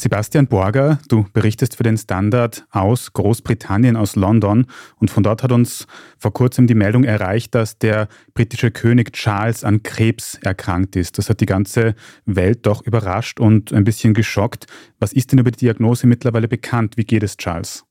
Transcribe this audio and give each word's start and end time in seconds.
Sebastian 0.00 0.46
Borger, 0.46 0.98
du 1.08 1.26
berichtest 1.34 1.76
für 1.76 1.82
den 1.82 1.98
Standard 1.98 2.64
aus 2.70 3.12
Großbritannien, 3.12 3.96
aus 3.96 4.16
London. 4.16 4.64
Und 4.96 5.10
von 5.10 5.22
dort 5.22 5.42
hat 5.42 5.52
uns 5.52 5.86
vor 6.16 6.32
kurzem 6.32 6.66
die 6.66 6.74
Meldung 6.74 7.04
erreicht, 7.04 7.54
dass 7.54 7.76
der 7.76 8.08
britische 8.32 8.70
König 8.70 9.12
Charles 9.12 9.62
an 9.62 9.82
Krebs 9.82 10.38
erkrankt 10.40 10.96
ist. 10.96 11.18
Das 11.18 11.28
hat 11.28 11.40
die 11.40 11.46
ganze 11.46 11.94
Welt 12.24 12.64
doch 12.64 12.80
überrascht 12.82 13.40
und 13.40 13.74
ein 13.74 13.84
bisschen 13.84 14.14
geschockt. 14.14 14.66
Was 15.00 15.12
ist 15.12 15.32
denn 15.32 15.38
über 15.38 15.50
die 15.50 15.58
Diagnose 15.58 16.06
mittlerweile 16.06 16.48
bekannt? 16.48 16.96
Wie 16.96 17.04
geht 17.04 17.22
es 17.22 17.36
Charles? 17.36 17.84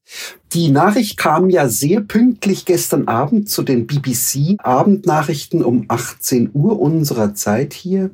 Die 0.53 0.69
Nachricht 0.69 1.17
kam 1.17 1.51
ja 1.51 1.69
sehr 1.69 2.01
pünktlich 2.01 2.65
gestern 2.65 3.07
Abend 3.07 3.49
zu 3.49 3.61
den 3.61 3.85
BBC-Abendnachrichten 3.85 5.63
um 5.63 5.85
18 5.87 6.49
Uhr 6.53 6.79
unserer 6.79 7.35
Zeit 7.35 7.73
hier. 7.73 8.09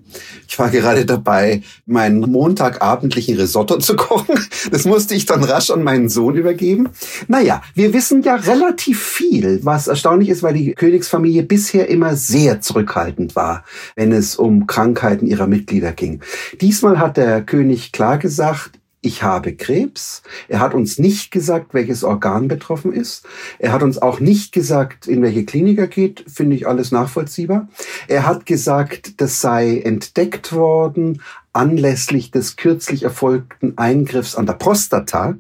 Ich 0.46 0.59
war 0.59 0.70
gerade 0.70 1.05
dabei, 1.05 1.64
meinen 1.86 2.20
montagabendlichen 2.20 3.38
Risotto 3.38 3.77
zu 3.85 3.95
kochen. 3.95 4.39
Das 4.71 4.85
musste 4.85 5.13
ich 5.13 5.25
dann 5.25 5.44
rasch 5.44 5.70
an 5.70 5.84
meinen 5.84 6.09
Sohn 6.09 6.35
übergeben. 6.35 6.89
Naja, 7.27 7.62
wir 7.75 7.94
wissen 7.94 8.23
ja 8.23 8.35
relativ 8.35 9.02
viel, 9.02 9.59
was 9.63 9.88
erstaunlich 9.88 10.30
ist, 10.30 10.44
weil 10.44 10.55
die 10.55 10.73
Königsfamilie 10.73 11.44
bisher 11.44 11.88
immer 11.88 12.16
sehr 12.16 12.61
zurückhaltend 12.61 13.35
war, 13.35 13.63
wenn 13.95 14.11
es 14.11 14.35
um 14.35 14.66
Krankheiten 14.66 15.27
ihrer 15.27 15.48
Mitglieder 15.48 15.91
ging. 15.91 16.21
Diesmal 16.61 16.99
hat 16.99 17.17
der 17.17 17.44
König 17.44 17.91
klar 17.91 18.17
gesagt, 18.17 18.71
ich 19.05 19.23
habe 19.23 19.54
Krebs. 19.54 20.23
Er 20.48 20.59
hat 20.59 20.73
uns 20.73 20.98
nicht 21.00 21.32
gesagt, 21.32 21.73
welches 21.73 22.04
Organ 22.04 22.48
betroffen 22.48 22.91
ist. 22.91 23.26
Er 23.59 23.72
hat 23.72 23.84
uns 23.84 24.02
auch 24.02 24.20
nicht 24.20 24.52
gesagt, 24.52 25.08
in 25.08 25.22
welche 25.22 25.45
Klinik 25.45 25.78
er 25.78 25.88
geht. 25.88 26.26
Finde 26.28 26.55
ich 26.55 26.68
alles 26.68 26.91
nachvollziehbar. 26.91 27.68
Er 28.08 28.26
hat 28.26 28.45
gesagt, 28.45 29.22
das 29.22 29.41
sei 29.41 29.80
entdeckt 29.80 30.54
worden 30.54 31.22
anlässlich 31.55 32.31
des 32.31 32.58
kürzlich 32.58 33.04
erfolgten 33.04 33.78
Eingriffs 33.78 34.36
an 34.36 34.45
der 34.45 34.53
Prostata. 34.53 35.36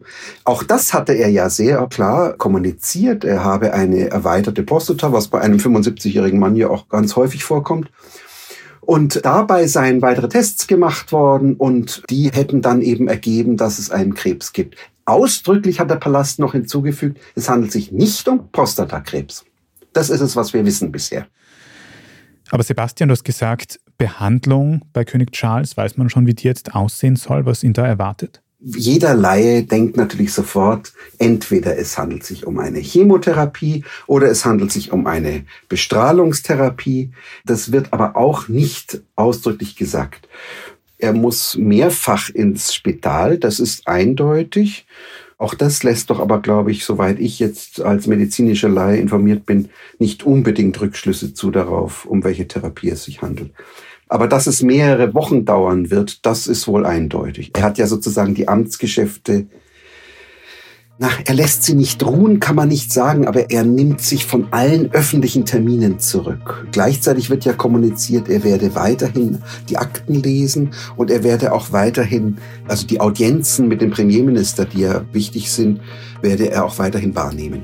Auch 0.45 0.63
das 0.63 0.93
hatte 0.93 1.11
er 1.11 1.29
ja 1.29 1.49
sehr 1.49 1.85
klar 1.87 2.33
kommuniziert. 2.37 3.25
Er 3.25 3.43
habe 3.43 3.73
eine 3.73 4.09
erweiterte 4.11 4.63
Prostata, 4.63 5.11
was 5.11 5.27
bei 5.27 5.41
einem 5.41 5.57
75-jährigen 5.57 6.39
Mann 6.39 6.55
ja 6.55 6.69
auch 6.69 6.87
ganz 6.87 7.17
häufig 7.17 7.43
vorkommt. 7.43 7.89
Und 8.85 9.25
dabei 9.25 9.67
seien 9.67 10.01
weitere 10.01 10.29
Tests 10.29 10.67
gemacht 10.67 11.11
worden 11.11 11.55
und 11.55 12.03
die 12.09 12.29
hätten 12.31 12.61
dann 12.61 12.81
eben 12.81 13.07
ergeben, 13.07 13.57
dass 13.57 13.79
es 13.79 13.89
einen 13.89 14.13
Krebs 14.13 14.53
gibt. 14.53 14.77
Ausdrücklich 15.05 15.79
hat 15.79 15.89
der 15.89 15.95
Palast 15.95 16.39
noch 16.39 16.53
hinzugefügt, 16.53 17.19
es 17.35 17.49
handelt 17.49 17.71
sich 17.71 17.91
nicht 17.91 18.27
um 18.27 18.51
Prostatakrebs. 18.51 19.45
Das 19.93 20.09
ist 20.09 20.21
es, 20.21 20.35
was 20.35 20.53
wir 20.53 20.65
wissen 20.65 20.91
bisher. 20.91 21.27
Aber 22.51 22.63
Sebastian, 22.63 23.09
du 23.09 23.13
hast 23.13 23.23
gesagt, 23.23 23.79
Behandlung 23.97 24.81
bei 24.93 25.03
König 25.03 25.31
Charles, 25.31 25.77
weiß 25.77 25.97
man 25.97 26.09
schon, 26.09 26.27
wie 26.27 26.33
die 26.33 26.43
jetzt 26.43 26.75
aussehen 26.75 27.15
soll, 27.15 27.45
was 27.45 27.63
ihn 27.63 27.73
da 27.73 27.87
erwartet? 27.87 28.41
Jeder 28.65 29.13
Laie 29.13 29.63
denkt 29.63 29.95
natürlich 29.95 30.33
sofort, 30.33 30.93
entweder 31.19 31.77
es 31.77 31.99
handelt 31.99 32.23
sich 32.23 32.47
um 32.47 32.57
eine 32.57 32.79
Chemotherapie 32.79 33.83
oder 34.07 34.27
es 34.27 34.43
handelt 34.43 34.71
sich 34.71 34.91
um 34.91 35.05
eine 35.05 35.45
Bestrahlungstherapie. 35.69 37.11
Das 37.45 37.71
wird 37.71 37.93
aber 37.93 38.15
auch 38.15 38.47
nicht 38.47 39.01
ausdrücklich 39.15 39.75
gesagt. 39.75 40.27
Er 40.97 41.13
muss 41.13 41.55
mehrfach 41.55 42.29
ins 42.29 42.73
Spital, 42.73 43.37
das 43.37 43.59
ist 43.59 43.87
eindeutig. 43.87 44.87
Auch 45.37 45.53
das 45.53 45.83
lässt 45.83 46.09
doch 46.09 46.19
aber, 46.19 46.41
glaube 46.41 46.71
ich, 46.71 46.85
soweit 46.85 47.19
ich 47.19 47.37
jetzt 47.37 47.81
als 47.81 48.07
medizinischer 48.07 48.69
Laie 48.69 48.97
informiert 48.97 49.45
bin, 49.45 49.69
nicht 49.99 50.23
unbedingt 50.23 50.79
Rückschlüsse 50.81 51.33
zu 51.33 51.51
darauf, 51.51 52.05
um 52.05 52.23
welche 52.23 52.47
Therapie 52.47 52.89
es 52.89 53.03
sich 53.03 53.21
handelt. 53.21 53.51
Aber 54.07 54.27
dass 54.27 54.47
es 54.47 54.61
mehrere 54.61 55.13
Wochen 55.13 55.45
dauern 55.45 55.89
wird, 55.89 56.25
das 56.25 56.47
ist 56.47 56.67
wohl 56.67 56.85
eindeutig. 56.85 57.51
Er 57.55 57.63
hat 57.63 57.77
ja 57.77 57.87
sozusagen 57.87 58.35
die 58.35 58.47
Amtsgeschäfte 58.47 59.47
na, 60.97 61.09
er 61.25 61.33
lässt 61.33 61.63
sie 61.63 61.73
nicht 61.73 62.05
ruhen, 62.05 62.39
kann 62.39 62.55
man 62.55 62.69
nicht 62.69 62.93
sagen, 62.93 63.27
aber 63.27 63.49
er 63.49 63.65
nimmt 63.65 63.99
sich 63.99 64.25
von 64.25 64.47
allen 64.51 64.93
öffentlichen 64.93 65.43
Terminen 65.43 65.99
zurück. 65.99 66.65
Gleichzeitig 66.71 67.29
wird 67.29 67.43
ja 67.43 67.51
kommuniziert, 67.51 68.29
er 68.29 68.45
werde 68.45 68.75
weiterhin 68.75 69.39
die 69.67 69.77
Akten 69.77 70.13
lesen 70.13 70.71
und 70.95 71.11
er 71.11 71.23
werde 71.23 71.51
auch 71.51 71.73
weiterhin, 71.73 72.37
also 72.69 72.87
die 72.87 73.01
Audienzen 73.01 73.67
mit 73.67 73.81
dem 73.81 73.91
Premierminister, 73.91 74.63
die 74.63 74.81
ja 74.81 75.03
wichtig 75.11 75.51
sind, 75.51 75.81
werde 76.21 76.49
er 76.49 76.63
auch 76.63 76.79
weiterhin 76.79 77.13
wahrnehmen. 77.13 77.63